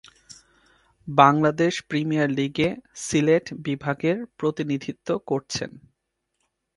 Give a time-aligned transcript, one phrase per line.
[1.07, 2.69] Bangladesh premier লীগে
[2.95, 5.71] সিলেট বিভাগের প্রতিনিধিত্ব করছেন।